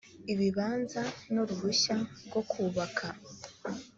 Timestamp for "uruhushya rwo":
1.41-2.41